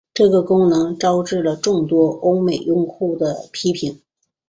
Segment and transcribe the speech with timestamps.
[0.15, 4.01] 这个功能招致了众多欧美用户的批评。